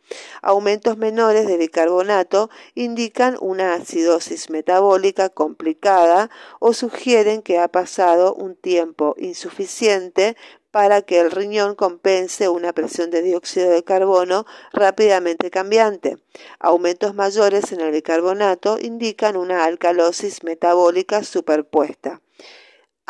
Aumentos 0.43 0.97
menores 0.97 1.47
de 1.47 1.57
bicarbonato 1.57 2.51
indican 2.75 3.37
una 3.41 3.75
acidosis 3.75 4.51
metabólica 4.51 5.29
complicada 5.29 6.31
o 6.59 6.73
sugieren 6.73 7.43
que 7.43 7.59
ha 7.59 7.69
pasado 7.69 8.35
un 8.35 8.57
tiempo 8.57 9.15
insuficiente 9.19 10.37
para 10.71 11.03
que 11.03 11.21
el 11.21 11.31
riñón 11.31 11.75
compense 11.75 12.49
una 12.49 12.73
presión 12.73 13.11
de 13.11 13.23
dióxido 13.23 13.71
de 13.71 13.83
carbono 13.83 14.47
rápidamente 14.73 15.51
cambiante. 15.51 16.19
Aumentos 16.59 17.15
mayores 17.15 17.73
en 17.73 17.81
el 17.81 17.91
bicarbonato 17.93 18.79
indican 18.81 19.37
una 19.37 19.65
alcalosis 19.65 20.45
metabólica 20.45 21.25
superpuesta. 21.25 22.21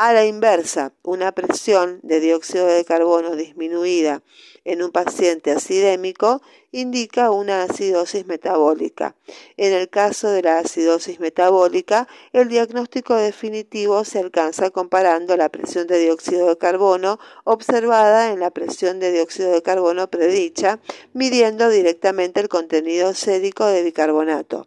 A 0.02 0.14
la 0.14 0.24
inversa, 0.24 0.94
una 1.02 1.32
presión 1.32 2.00
de 2.02 2.20
dióxido 2.20 2.64
de 2.64 2.86
carbono 2.86 3.36
disminuida 3.36 4.22
en 4.64 4.82
un 4.82 4.92
paciente 4.92 5.50
acidémico 5.50 6.40
indica 6.72 7.30
una 7.30 7.64
acidosis 7.64 8.24
metabólica. 8.24 9.14
En 9.58 9.74
el 9.74 9.90
caso 9.90 10.30
de 10.30 10.40
la 10.40 10.56
acidosis 10.56 11.20
metabólica, 11.20 12.08
el 12.32 12.48
diagnóstico 12.48 13.14
definitivo 13.14 14.06
se 14.06 14.20
alcanza 14.20 14.70
comparando 14.70 15.36
la 15.36 15.50
presión 15.50 15.86
de 15.86 15.98
dióxido 15.98 16.48
de 16.48 16.56
carbono 16.56 17.18
observada 17.44 18.32
en 18.32 18.40
la 18.40 18.52
presión 18.52 19.00
de 19.00 19.12
dióxido 19.12 19.52
de 19.52 19.60
carbono 19.60 20.08
predicha, 20.08 20.80
midiendo 21.12 21.68
directamente 21.68 22.40
el 22.40 22.48
contenido 22.48 23.12
sérico 23.12 23.66
de 23.66 23.82
bicarbonato. 23.82 24.66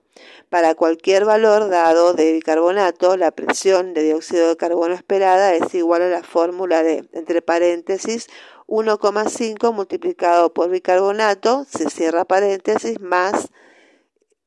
Para 0.53 0.75
cualquier 0.75 1.25
valor 1.25 1.67
dado 1.67 2.13
de 2.13 2.31
bicarbonato, 2.31 3.17
la 3.17 3.31
presión 3.31 3.95
de 3.95 4.03
dióxido 4.03 4.49
de 4.49 4.55
carbono 4.55 4.93
esperada 4.93 5.55
es 5.55 5.73
igual 5.73 6.03
a 6.03 6.09
la 6.09 6.21
fórmula 6.21 6.83
de, 6.83 7.09
entre 7.13 7.41
paréntesis, 7.41 8.27
1,5 8.67 9.73
multiplicado 9.73 10.53
por 10.53 10.69
bicarbonato, 10.69 11.65
se 11.67 11.89
cierra 11.89 12.25
paréntesis, 12.25 13.01
más 13.01 13.49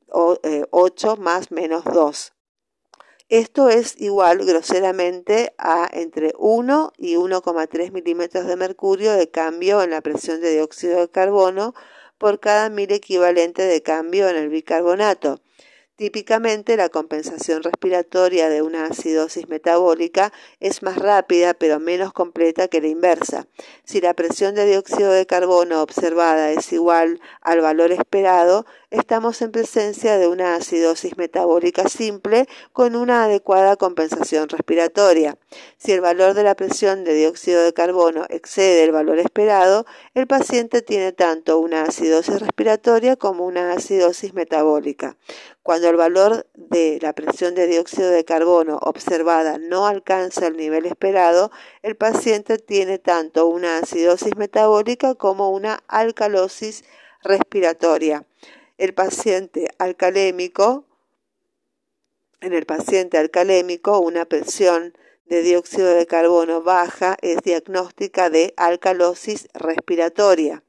8 0.06 0.40
eh, 0.44 1.16
más 1.18 1.50
menos 1.50 1.82
2. 1.82 2.34
Esto 3.28 3.68
es 3.68 4.00
igual 4.00 4.46
groseramente 4.46 5.54
a 5.58 5.88
entre 5.90 6.34
1 6.38 6.92
y 6.98 7.16
1,3 7.16 7.90
milímetros 7.90 8.46
de 8.46 8.54
mercurio 8.54 9.12
de 9.14 9.28
cambio 9.28 9.82
en 9.82 9.90
la 9.90 10.02
presión 10.02 10.40
de 10.40 10.52
dióxido 10.52 11.00
de 11.00 11.10
carbono 11.10 11.74
por 12.16 12.38
cada 12.38 12.70
mil 12.70 12.92
equivalente 12.92 13.62
de 13.62 13.82
cambio 13.82 14.28
en 14.28 14.36
el 14.36 14.50
bicarbonato. 14.50 15.40
Típicamente 15.96 16.76
la 16.76 16.90
compensación 16.90 17.62
respiratoria 17.62 18.50
de 18.50 18.60
una 18.60 18.84
acidosis 18.84 19.48
metabólica 19.48 20.30
es 20.60 20.82
más 20.82 20.98
rápida 20.98 21.54
pero 21.54 21.80
menos 21.80 22.12
completa 22.12 22.68
que 22.68 22.82
la 22.82 22.88
inversa. 22.88 23.46
Si 23.84 24.02
la 24.02 24.12
presión 24.12 24.54
de 24.54 24.66
dióxido 24.66 25.10
de 25.10 25.24
carbono 25.24 25.80
observada 25.80 26.50
es 26.50 26.70
igual 26.74 27.18
al 27.40 27.62
valor 27.62 27.92
esperado, 27.92 28.66
estamos 28.90 29.40
en 29.40 29.52
presencia 29.52 30.18
de 30.18 30.28
una 30.28 30.56
acidosis 30.56 31.16
metabólica 31.16 31.88
simple 31.88 32.46
con 32.74 32.94
una 32.94 33.24
adecuada 33.24 33.76
compensación 33.76 34.50
respiratoria. 34.50 35.38
Si 35.78 35.92
el 35.92 36.02
valor 36.02 36.34
de 36.34 36.42
la 36.42 36.56
presión 36.56 37.04
de 37.04 37.14
dióxido 37.14 37.62
de 37.62 37.72
carbono 37.72 38.26
excede 38.28 38.84
el 38.84 38.92
valor 38.92 39.18
esperado, 39.18 39.86
el 40.12 40.26
paciente 40.26 40.82
tiene 40.82 41.12
tanto 41.12 41.58
una 41.58 41.84
acidosis 41.84 42.38
respiratoria 42.38 43.16
como 43.16 43.46
una 43.46 43.72
acidosis 43.72 44.34
metabólica. 44.34 45.16
Cuando 45.66 45.88
el 45.88 45.96
valor 45.96 46.46
de 46.54 47.00
la 47.02 47.12
presión 47.12 47.56
de 47.56 47.66
dióxido 47.66 48.08
de 48.08 48.24
carbono 48.24 48.78
observada 48.82 49.58
no 49.58 49.88
alcanza 49.88 50.46
el 50.46 50.56
nivel 50.56 50.86
esperado, 50.86 51.50
el 51.82 51.96
paciente 51.96 52.58
tiene 52.58 53.00
tanto 53.00 53.48
una 53.48 53.78
acidosis 53.78 54.36
metabólica 54.36 55.16
como 55.16 55.50
una 55.50 55.82
alcalosis 55.88 56.84
respiratoria. 57.20 58.24
El 58.78 58.94
paciente 58.94 59.68
alcalémico, 59.78 60.84
en 62.40 62.52
el 62.52 62.64
paciente 62.64 63.18
alcalémico, 63.18 63.98
una 63.98 64.24
presión 64.24 64.96
de 65.24 65.42
dióxido 65.42 65.88
de 65.88 66.06
carbono 66.06 66.62
baja 66.62 67.16
es 67.22 67.38
diagnóstica 67.42 68.30
de 68.30 68.54
alcalosis 68.56 69.48
respiratoria. 69.52 70.62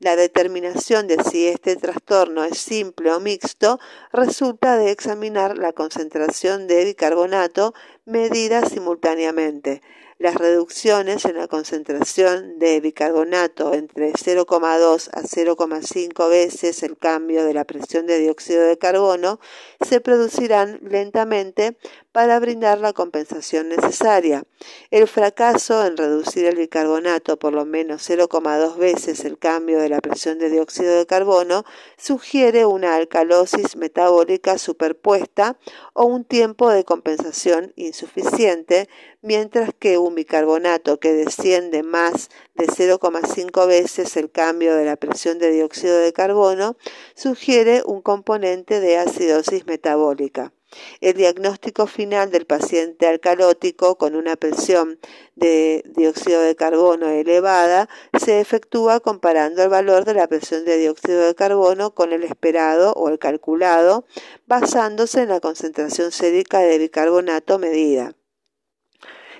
La 0.00 0.16
determinación 0.16 1.06
de 1.06 1.22
si 1.22 1.46
este 1.46 1.76
trastorno 1.76 2.44
es 2.44 2.58
simple 2.58 3.12
o 3.12 3.20
mixto 3.20 3.78
resulta 4.12 4.76
de 4.76 4.90
examinar 4.90 5.56
la 5.56 5.72
concentración 5.72 6.66
de 6.66 6.84
bicarbonato 6.84 7.74
medida 8.04 8.66
simultáneamente. 8.66 9.82
Las 10.18 10.34
reducciones 10.36 11.24
en 11.24 11.36
la 11.36 11.48
concentración 11.48 12.58
de 12.58 12.80
bicarbonato 12.80 13.74
entre 13.74 14.12
0,2 14.12 15.10
a 15.12 15.22
0,5 15.22 16.28
veces 16.28 16.82
el 16.82 16.96
cambio 16.96 17.44
de 17.44 17.54
la 17.54 17.64
presión 17.64 18.06
de 18.06 18.18
dióxido 18.18 18.62
de 18.62 18.78
carbono 18.78 19.40
se 19.80 20.00
producirán 20.00 20.80
lentamente 20.82 21.76
para 22.14 22.38
brindar 22.38 22.78
la 22.78 22.92
compensación 22.92 23.70
necesaria. 23.70 24.44
El 24.92 25.08
fracaso 25.08 25.84
en 25.84 25.96
reducir 25.96 26.44
el 26.44 26.54
bicarbonato 26.54 27.40
por 27.40 27.52
lo 27.52 27.64
menos 27.64 28.08
0,2 28.08 28.76
veces 28.76 29.24
el 29.24 29.36
cambio 29.36 29.80
de 29.80 29.88
la 29.88 30.00
presión 30.00 30.38
de 30.38 30.48
dióxido 30.48 30.96
de 30.96 31.06
carbono 31.06 31.64
sugiere 31.98 32.66
una 32.66 32.94
alcalosis 32.94 33.74
metabólica 33.74 34.58
superpuesta 34.58 35.58
o 35.92 36.04
un 36.04 36.24
tiempo 36.24 36.70
de 36.70 36.84
compensación 36.84 37.72
insuficiente, 37.74 38.88
mientras 39.20 39.70
que 39.76 39.98
un 39.98 40.14
bicarbonato 40.14 41.00
que 41.00 41.14
desciende 41.14 41.82
más 41.82 42.30
de 42.54 42.66
0,5 42.68 43.66
veces 43.66 44.16
el 44.16 44.30
cambio 44.30 44.76
de 44.76 44.84
la 44.84 44.94
presión 44.94 45.40
de 45.40 45.50
dióxido 45.50 45.98
de 45.98 46.12
carbono 46.12 46.76
sugiere 47.16 47.82
un 47.84 48.02
componente 48.02 48.78
de 48.78 48.98
acidosis 48.98 49.66
metabólica. 49.66 50.52
El 51.00 51.14
diagnóstico 51.14 51.86
final 51.86 52.30
del 52.30 52.46
paciente 52.46 53.06
alcalótico 53.06 53.96
con 53.96 54.16
una 54.16 54.36
presión 54.36 54.98
de 55.36 55.82
dióxido 55.96 56.40
de 56.40 56.56
carbono 56.56 57.08
elevada 57.08 57.88
se 58.18 58.40
efectúa 58.40 59.00
comparando 59.00 59.62
el 59.62 59.68
valor 59.68 60.04
de 60.04 60.14
la 60.14 60.28
presión 60.28 60.64
de 60.64 60.78
dióxido 60.78 61.26
de 61.26 61.34
carbono 61.34 61.94
con 61.94 62.12
el 62.12 62.22
esperado 62.22 62.92
o 62.94 63.08
el 63.08 63.18
calculado, 63.18 64.04
basándose 64.46 65.22
en 65.22 65.30
la 65.30 65.40
concentración 65.40 66.12
sérica 66.12 66.60
de 66.60 66.78
bicarbonato 66.78 67.58
medida. 67.58 68.14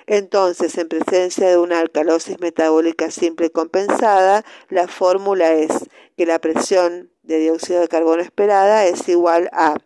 Entonces, 0.06 0.76
en 0.76 0.88
presencia 0.88 1.48
de 1.48 1.56
una 1.56 1.78
alcalosis 1.78 2.38
metabólica 2.38 3.10
simple 3.10 3.50
compensada, 3.50 4.44
la 4.68 4.86
fórmula 4.86 5.52
es 5.52 5.70
que 6.16 6.26
la 6.26 6.38
presión 6.40 7.10
de 7.22 7.38
dióxido 7.38 7.80
de 7.80 7.88
carbono 7.88 8.20
esperada 8.20 8.84
es 8.84 9.08
igual 9.08 9.48
a 9.52 9.76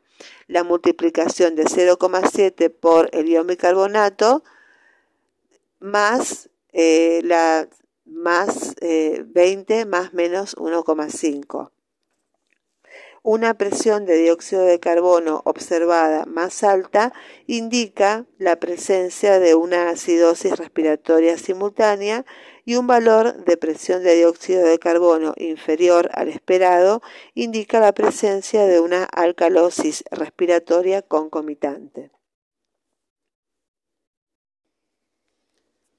la 0.49 0.64
multiplicación 0.64 1.55
de 1.55 1.64
0,7 1.64 2.71
por 2.71 3.09
el 3.12 3.28
ion 3.28 3.47
bicarbonato 3.47 4.43
más 5.78 6.50
eh, 6.73 7.21
la 7.23 7.69
más 8.05 8.75
20 8.81 9.81
eh, 9.81 9.85
más 9.85 10.14
menos 10.14 10.57
1,5. 10.57 11.71
Una 13.23 13.55
presión 13.55 14.07
de 14.07 14.17
dióxido 14.17 14.62
de 14.62 14.81
carbono 14.81 15.43
observada 15.45 16.25
más 16.25 16.62
alta 16.62 17.12
indica 17.47 18.25
la 18.38 18.57
presencia 18.57 19.38
de 19.38 19.55
una 19.55 19.90
acidosis 19.90 20.57
respiratoria 20.57 21.37
simultánea 21.37 22.25
y 22.68 22.76
un 22.76 22.87
valor 22.87 23.46
de 23.46 23.56
presión 23.56 24.02
de 24.02 24.14
dióxido 24.14 24.62
de 24.62 24.78
carbono 24.78 25.32
inferior 25.38 26.10
al 26.12 26.28
esperado 26.28 27.00
indica 27.32 27.80
la 27.80 27.94
presencia 27.94 28.66
de 28.66 28.78
una 28.78 29.04
alcalosis 29.04 30.04
respiratoria 30.10 31.00
concomitante. 31.00 32.10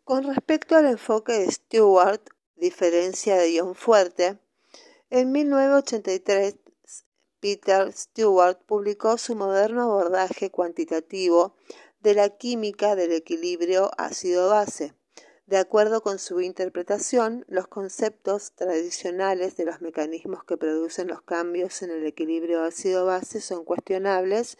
Con 0.03 0.25
respecto 0.25 0.75
al 0.75 0.85
enfoque 0.85 1.39
de 1.39 1.51
Stewart, 1.51 2.21
diferencia 2.55 3.35
de 3.37 3.51
ion 3.53 3.73
fuerte, 3.73 4.37
en 5.09 5.31
1983 5.31 6.55
Peter 7.39 7.91
Stewart 7.91 8.59
publicó 8.67 9.17
su 9.17 9.35
moderno 9.35 9.85
abordaje 9.85 10.51
cuantitativo 10.51 11.55
de 12.01 12.13
la 12.13 12.29
química 12.29 12.95
del 12.95 13.13
equilibrio 13.13 13.89
ácido-base. 13.97 14.98
De 15.49 15.57
acuerdo 15.57 16.03
con 16.03 16.19
su 16.19 16.41
interpretación, 16.41 17.43
los 17.47 17.65
conceptos 17.65 18.51
tradicionales 18.51 19.57
de 19.57 19.65
los 19.65 19.81
mecanismos 19.81 20.43
que 20.43 20.57
producen 20.57 21.07
los 21.07 21.23
cambios 21.23 21.81
en 21.81 21.89
el 21.89 22.05
equilibrio 22.05 22.61
ácido-base 22.61 23.41
son 23.41 23.65
cuestionables 23.65 24.59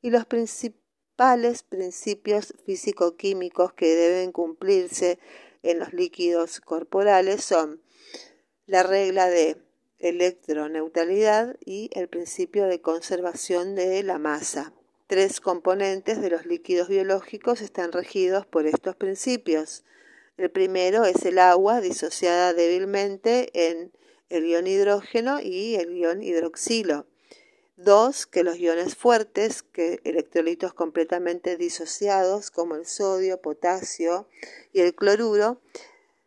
y 0.00 0.10
los 0.10 0.26
principales 0.26 1.64
principios 1.64 2.54
físico-químicos 2.64 3.72
que 3.72 3.96
deben 3.96 4.30
cumplirse 4.30 5.18
en 5.64 5.80
los 5.80 5.92
líquidos 5.92 6.60
corporales 6.60 7.42
son 7.42 7.82
la 8.66 8.84
regla 8.84 9.28
de 9.28 9.60
electroneutralidad 9.98 11.56
y 11.64 11.90
el 11.94 12.06
principio 12.06 12.66
de 12.66 12.80
conservación 12.80 13.74
de 13.74 14.04
la 14.04 14.20
masa. 14.20 14.72
Tres 15.08 15.40
componentes 15.40 16.20
de 16.20 16.30
los 16.30 16.46
líquidos 16.46 16.86
biológicos 16.86 17.60
están 17.60 17.90
regidos 17.90 18.46
por 18.46 18.68
estos 18.68 18.94
principios. 18.94 19.82
El 20.38 20.50
primero 20.52 21.04
es 21.04 21.24
el 21.24 21.40
agua 21.40 21.80
disociada 21.80 22.54
débilmente 22.54 23.50
en 23.70 23.92
el 24.28 24.46
ion 24.46 24.68
hidrógeno 24.68 25.40
y 25.40 25.74
el 25.74 25.96
ion 25.96 26.22
hidroxilo. 26.22 27.06
Dos, 27.76 28.26
que 28.26 28.44
los 28.44 28.56
iones 28.56 28.94
fuertes, 28.94 29.64
que 29.64 30.00
electrolitos 30.04 30.74
completamente 30.74 31.56
disociados 31.56 32.52
como 32.52 32.76
el 32.76 32.86
sodio, 32.86 33.42
potasio 33.42 34.28
y 34.72 34.80
el 34.80 34.94
cloruro, 34.94 35.60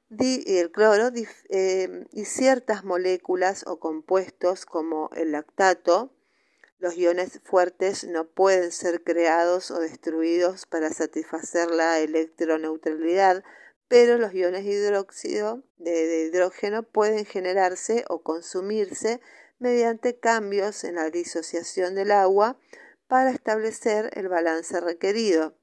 y 0.10 0.58
el 0.58 0.71
cloro 0.71 1.10
eh, 1.50 2.06
y 2.12 2.26
ciertas 2.26 2.84
moléculas 2.84 3.63
o 3.65 3.80
compuestos 3.80 4.65
como 4.65 5.10
el 5.15 5.32
lactato, 5.32 6.12
los 6.80 6.97
iones 6.97 7.39
fuertes 7.45 8.04
no 8.04 8.28
pueden 8.28 8.74
ser 8.74 9.04
creados 9.04 9.71
o 9.71 9.80
destruidos 9.80 10.65
para 10.65 10.89
satisfacer 10.89 11.71
la 11.71 12.00
electroneutralidad 12.00 13.43
pero 13.92 14.18
los 14.18 14.34
iones 14.34 14.64
hidróxido 14.64 15.64
de, 15.78 16.24
hidrógeno 16.24 16.82
pueden 16.82 17.26
generarse 17.26 18.06
o 18.08 18.24
consumirse 18.24 19.20
mediante 19.60 20.18
cambios 20.18 20.86
en 20.86 20.96
la 20.96 21.10
disociación 21.10 21.94
del 21.94 22.12
agua 22.12 22.58
para 23.10 23.32
establecer 23.32 24.10
el 24.14 24.30
balance 24.30 24.80
requerido. 24.80 25.58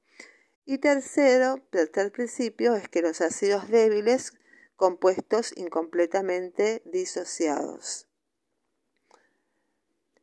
Y 0.63 0.77
tercero, 0.77 1.59
tercer 1.71 2.11
principio 2.11 2.75
es 2.75 2.87
que 2.87 3.01
los 3.01 3.19
ácidos 3.19 3.67
débiles 3.67 4.33
compuestos 4.75 5.51
incompletamente 5.57 6.83
disociados. 6.85 8.07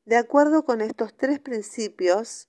De 0.04 0.14
acuerdo 0.14 0.64
con 0.64 0.80
estos 0.80 1.16
tres 1.16 1.40
principios, 1.40 2.48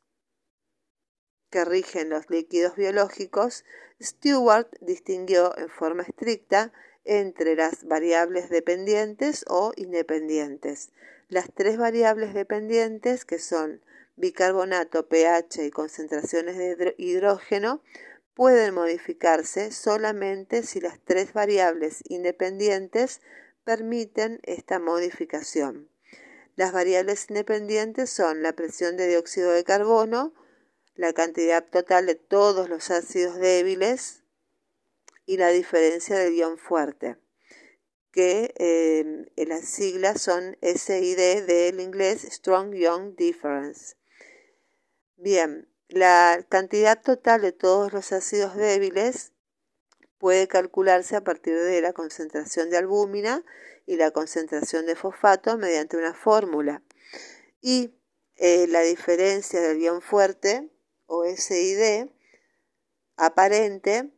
que 1.49 1.65
rigen 1.65 2.10
los 2.10 2.29
líquidos 2.29 2.75
biológicos, 2.75 3.63
Stewart 4.01 4.67
distinguió 4.81 5.57
en 5.57 5.69
forma 5.69 6.03
estricta 6.03 6.71
entre 7.05 7.55
las 7.55 7.86
variables 7.86 8.49
dependientes 8.49 9.45
o 9.47 9.71
independientes. 9.75 10.91
Las 11.29 11.51
tres 11.53 11.77
variables 11.77 12.33
dependientes, 12.33 13.25
que 13.25 13.39
son 13.39 13.81
bicarbonato, 14.17 15.07
pH 15.07 15.65
y 15.65 15.71
concentraciones 15.71 16.57
de 16.57 16.95
hidrógeno, 16.97 17.81
pueden 18.33 18.73
modificarse 18.73 19.71
solamente 19.71 20.63
si 20.63 20.79
las 20.79 20.99
tres 20.99 21.33
variables 21.33 22.03
independientes 22.07 23.21
permiten 23.63 24.39
esta 24.43 24.79
modificación. 24.79 25.89
Las 26.55 26.71
variables 26.71 27.27
independientes 27.29 28.10
son 28.10 28.43
la 28.43 28.53
presión 28.53 28.95
de 28.97 29.07
dióxido 29.07 29.51
de 29.51 29.63
carbono, 29.63 30.33
la 30.97 31.13
cantidad 31.13 31.63
total 31.63 32.07
de 32.07 32.15
todos 32.15 32.69
los 32.69 32.89
ácidos 32.89 33.38
débiles 33.38 34.23
y 35.27 35.38
la 35.38 35.49
diferencia 35.49 36.17
del 36.17 36.33
ion 36.33 36.57
fuerte, 36.57 37.17
que 38.12 38.53
eh, 38.57 39.45
las 39.45 39.65
siglas 39.65 40.21
son 40.21 40.57
SID 40.62 41.45
del 41.45 41.79
inglés 41.79 42.23
Strong 42.23 42.73
Ion 42.73 43.15
Difference. 43.15 43.95
Bien, 45.17 45.69
la 45.88 46.43
cantidad 46.49 46.99
total 46.99 47.41
de 47.41 47.51
todos 47.51 47.93
los 47.93 48.12
ácidos 48.12 48.55
débiles 48.55 49.33
puede 50.17 50.47
calcularse 50.47 51.15
a 51.15 51.23
partir 51.23 51.60
de 51.60 51.79
la 51.79 51.93
concentración 51.93 52.71
de 52.71 52.77
albúmina 52.77 53.45
y 53.86 53.97
la 53.97 54.10
concentración 54.10 54.88
de 54.88 54.95
fosfato 54.95 55.60
mediante 55.60 55.95
una 55.95 56.15
fórmula. 56.15 56.81
Y 57.62 57.93
eh, 58.36 58.65
la 58.67 58.81
diferencia 58.81 59.62
del 59.62 59.79
ion 59.79 60.01
fuerte 60.01 60.71
o 61.08 61.26
SID 61.26 62.10
aparente 63.15 64.12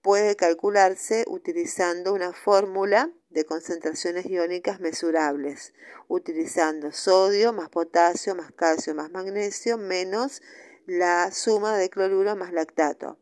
puede 0.00 0.36
calcularse 0.36 1.24
utilizando 1.26 2.12
una 2.12 2.32
fórmula 2.32 3.10
de 3.30 3.44
concentraciones 3.44 4.26
iónicas 4.26 4.78
mesurables, 4.78 5.72
utilizando 6.08 6.92
sodio 6.92 7.52
más 7.52 7.68
potasio 7.70 8.34
más 8.34 8.52
calcio 8.52 8.94
más 8.94 9.10
magnesio 9.10 9.76
menos 9.76 10.42
la 10.86 11.30
suma 11.32 11.76
de 11.76 11.90
cloruro 11.90 12.36
más 12.36 12.52
lactato. 12.52 13.18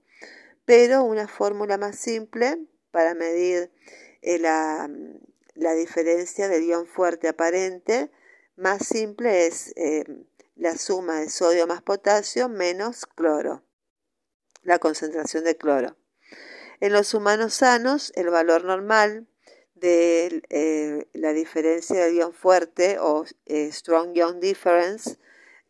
Pero 0.65 1.05
una 1.05 1.29
fórmula 1.29 1.79
más 1.79 1.97
simple 1.97 2.59
para 2.91 3.15
medir 3.15 3.71
eh, 4.21 4.39
la, 4.39 4.89
diferencia 5.75 6.49
del 6.49 6.65
ion 6.65 6.87
fuerte 6.87 7.29
aparente, 7.29 8.11
más 8.57 8.87
simple 8.87 9.47
es 9.47 9.73
eh, 9.77 10.05
la 10.55 10.77
suma 10.77 11.21
de 11.21 11.31
sodio 11.31 11.67
más 11.67 11.83
potasio 11.83 12.49
menos 12.49 13.07
cloro, 13.07 13.65
la 14.62 14.79
concentración 14.79 15.45
de 15.45 15.57
cloro. 15.57 15.97
En 16.81 16.93
los 16.93 17.15
humanos 17.15 17.55
sanos, 17.55 18.12
el 18.17 18.31
valor 18.31 18.65
normal 18.65 19.29
de 19.75 20.43
eh, 20.51 21.09
la 21.12 21.33
diferencia 21.33 22.05
del 22.05 22.17
ion 22.17 22.33
fuerte 22.33 22.99
o 23.01 23.25
strong 23.47 24.15
ion 24.15 24.41
difference 24.41 25.19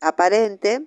aparente 0.01 0.87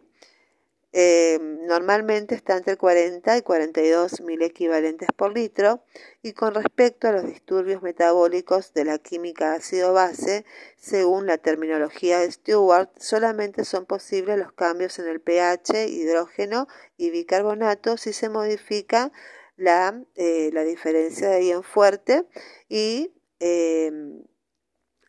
eh, 0.98 1.40
normalmente 1.42 2.36
está 2.36 2.56
entre 2.56 2.78
40 2.78 3.36
y 3.36 3.42
42 3.42 4.22
mil 4.22 4.42
equivalentes 4.42 5.10
por 5.14 5.34
litro 5.34 5.84
y 6.24 6.32
con 6.32 6.54
respecto 6.54 7.10
a 7.10 7.12
los 7.12 7.26
disturbios 7.26 7.82
metabólicos 7.82 8.74
de 8.74 8.86
la 8.86 8.98
química 8.98 9.56
ácido-base, 9.56 10.46
según 10.78 11.26
la 11.26 11.38
terminología 11.38 12.20
de 12.20 12.32
Stewart, 12.32 12.90
solamente 12.98 13.66
son 13.66 13.86
posibles 13.86 14.38
los 14.38 14.54
cambios 14.54 14.98
en 14.98 15.10
el 15.10 15.20
pH, 15.20 15.90
hidrógeno 15.90 16.70
y 16.96 17.10
bicarbonato 17.10 17.98
si 17.98 18.14
se 18.14 18.30
modifica 18.30 19.12
la, 19.58 20.02
eh, 20.16 20.50
diferencia 20.66 21.28
de 21.28 21.46
ion 21.46 21.64
fuerte 21.64 22.26
y 22.70 23.12
eh, 23.42 23.92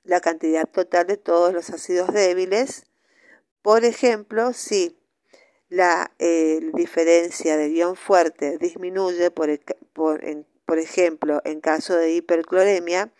la 0.02 0.20
cantidad 0.20 0.68
total 0.68 1.06
de 1.06 1.16
todos 1.16 1.52
los 1.52 1.70
ácidos 1.70 2.12
débiles. 2.12 2.86
Por 3.62 3.84
ejemplo, 3.84 4.52
si 4.52 4.95
la 5.68 6.12
eh, 6.18 6.60
diferencia 6.74 7.56
de 7.56 7.70
ion 7.70 7.96
fuerte 7.96 8.58
disminuye, 8.58 9.30
por, 9.30 9.50
por, 9.92 10.78
ejemplo, 10.78 11.42
en 11.44 11.60
caso 11.60 11.96
de 11.96 12.12
hipercloremia, 12.12 13.12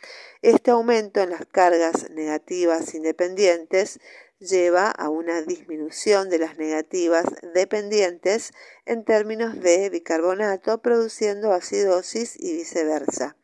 este 0.43 0.71
aumento 0.71 1.21
en 1.21 1.31
las 1.31 1.47
cargas 1.47 2.11
negativas 2.11 2.95
independientes 2.95 4.01
lleva 4.39 4.91
a 4.91 5.09
una 5.09 5.43
disminución 5.43 6.29
de 6.29 6.39
las 6.39 6.59
negativas 6.59 7.25
dependientes 7.55 8.53
en 8.85 9.05
términos 9.05 9.61
de 9.61 9.89
bicarbonato, 9.91 10.83
produciendo 10.83 11.53
acidosis 11.53 12.37
y 12.39 12.53
viceversa. 12.53 13.37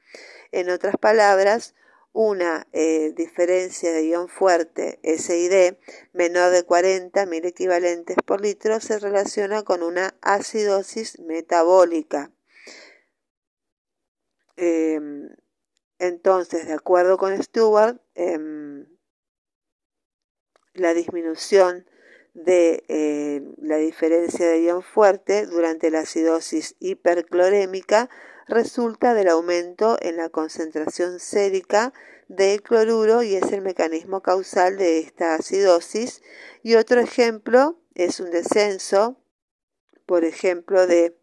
En 0.53 0.69
otras 0.69 0.97
palabras, 0.97 1.75
una 2.13 2.67
eh, 2.73 3.13
diferencia 3.17 3.93
de 3.93 4.07
ion 4.07 4.29
fuerte 4.29 5.01
SID 5.03 5.77
menor 6.13 6.51
de 6.51 6.63
40 6.65 7.25
mil 7.27 7.45
equivalentes 7.47 8.17
por 8.27 8.41
litro 8.41 8.81
se 8.81 8.99
relaciona 8.99 9.63
con 9.63 9.83
una 9.83 10.15
acidosis 10.21 11.19
metabólica. 11.21 12.31
Em, 14.57 15.31
entonces, 15.99 16.67
de 16.67 16.75
acuerdo 16.75 17.17
con 17.17 17.43
Stewart, 17.43 17.99
em, 18.15 18.87
la 20.75 20.95
disminución 20.95 21.87
de 22.35 22.85
eh, 22.89 23.43
la 23.59 23.77
diferencia 23.77 24.47
de 24.49 24.63
ion 24.63 24.83
fuerte 24.83 25.47
durante 25.47 25.91
la 25.91 26.01
acidosis 26.01 26.77
hiperclorémica 26.79 28.09
resulta 28.47 29.15
del 29.15 29.29
aumento 29.29 29.99
en 30.01 30.17
la 30.17 30.29
concentración 30.29 31.21
sérica 31.21 31.93
del 32.29 32.63
cloruro 32.63 33.23
y 33.23 33.35
es 33.35 33.53
el 33.53 33.61
mecanismo 33.63 34.23
causal 34.23 34.77
de 34.79 35.01
esta 35.01 35.35
acidosis. 35.35 36.23
Y 36.63 36.77
otro 36.77 37.01
ejemplo 37.01 37.79
es 37.95 38.21
un 38.21 38.31
descenso, 38.31 39.17
por 40.07 40.25
ejemplo, 40.25 40.87
de 40.87 41.17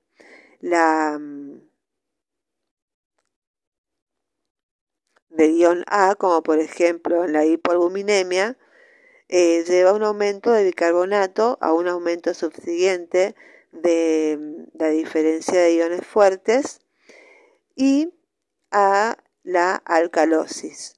la 0.60 1.20
de 5.30 5.54
ion 5.54 5.86
A, 5.88 6.16
como 6.16 6.44
por 6.44 6.60
ejemplo 6.60 7.24
en 7.24 7.34
la 7.34 7.46
hipoalbuminemia, 7.46 8.58
eh, 9.30 9.64
lleva 9.66 9.94
un 9.94 10.04
aumento 10.04 10.52
de 10.52 10.64
bicarbonato 10.64 11.58
a 11.62 11.72
un 11.72 11.88
aumento 11.88 12.34
subsiguiente 12.34 13.36
de 13.72 14.68
la 14.74 14.90
diferencia 14.90 15.62
de 15.62 15.76
iones 15.76 16.06
fuertes 16.06 16.82
y 17.80 18.14
a 18.72 19.18
la 19.42 19.76
alcalosis. 19.86 20.98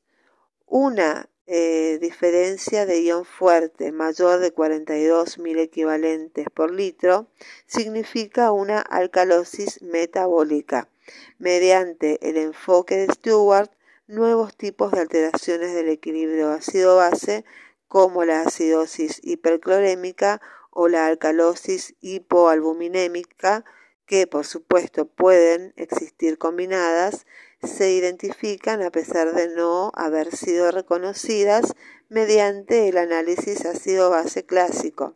Una 0.65 1.30
eh, 1.46 2.00
diferencia 2.02 2.88
de 2.88 3.04
ion 3.04 3.24
fuerte 3.24 3.91
mayor 3.91 4.39
de 4.39 4.52
42.000 4.52 5.60
equivalentes 5.60 6.48
por 6.52 6.72
litro 6.72 7.28
significa 7.67 8.52
una 8.52 8.80
alcalosis 8.80 9.84
metabólica. 9.84 10.89
Mediante 11.38 12.17
el 12.28 12.38
enfoque 12.38 12.98
de 12.98 13.13
Stewart, 13.13 13.70
nuevos 14.08 14.58
tipos 14.58 14.91
de 14.91 15.02
alteraciones 15.02 15.76
del 15.76 15.89
equilibrio 15.89 16.50
ácido-base 16.50 17.46
como 17.88 18.26
la 18.26 18.41
acidosis 18.41 19.20
hiperclorémica 19.22 20.41
o 20.72 20.88
la 20.88 21.06
alcalosis 21.06 21.94
hipoalbuminémica 22.02 23.65
que 24.12 24.28
por 24.28 24.45
supuesto 24.45 25.06
pueden 25.06 25.74
existir 25.78 26.38
combinadas, 26.38 27.26
se 27.63 27.93
identifican 27.93 28.82
a 28.82 28.91
pesar 28.91 29.34
de 29.34 29.47
no 29.56 29.93
haber 29.95 30.36
sido 30.36 30.69
reconocidas 30.69 31.76
mediante 32.10 32.89
el 32.89 32.97
análisis 32.97 33.65
ácido-base 33.65 34.45
clásico. 34.45 35.15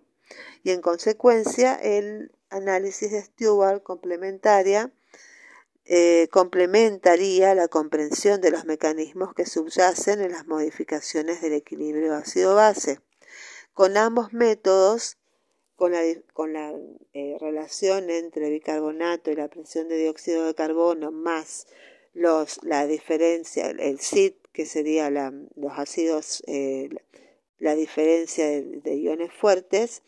Y 0.64 0.72
en 0.72 0.80
consecuencia, 0.80 1.76
el 1.76 2.32
análisis 2.50 3.12
de 3.12 3.22
Stewart 3.22 3.84
complementaria 3.84 4.94
eh, 5.84 6.30
complementaría 6.32 7.54
la 7.54 7.68
comprensión 7.68 8.40
de 8.40 8.52
los 8.52 8.64
mecanismos 8.64 9.34
que 9.34 9.46
subyacen 9.46 10.22
en 10.22 10.32
las 10.32 10.48
modificaciones 10.48 11.42
del 11.42 11.52
equilibrio 11.52 12.16
ácido-base. 12.16 13.02
Con 13.74 13.98
ambos 13.98 14.32
métodos 14.32 15.18
con 15.76 15.92
la, 15.92 16.74
eh, 17.14 17.38
relación 17.40 18.10
entre 18.10 18.50
bicarbonato 18.50 19.32
y 19.32 19.36
la 19.36 19.50
presión 19.50 19.90
de 19.90 19.98
dióxido 19.98 20.46
de 20.46 20.56
carbono 20.56 21.12
más 21.12 21.68
los, 22.14 22.64
la 22.64 22.88
diferencia, 22.88 23.70
el 23.70 24.00
CIT, 24.00 24.38
que 24.54 24.66
sería 24.66 25.10
la, 25.10 25.34
los 25.56 25.74
ácidos, 25.78 26.42
eh, 26.48 26.90
la 27.60 27.76
diferencia 27.76 28.46
de, 28.48 28.96
iones 28.96 29.34
fuertes, 29.34 30.02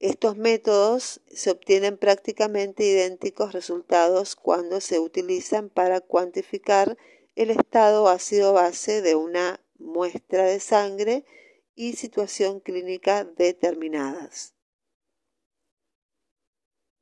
estos 0.00 0.36
métodos 0.36 1.20
se 1.30 1.50
obtienen 1.50 1.98
prácticamente 1.98 2.84
idénticos 2.84 3.52
resultados 3.52 4.34
cuando 4.34 4.80
se 4.80 4.98
utilizan 4.98 5.68
para 5.68 6.00
cuantificar 6.00 6.96
el 7.36 7.50
estado 7.50 8.08
ácido-base 8.08 9.02
de 9.02 9.14
una 9.14 9.60
muestra 9.78 10.44
de 10.44 10.58
sangre 10.58 11.24
y 11.76 11.92
situación 11.92 12.60
clínica 12.60 13.24
determinadas. 13.24 14.54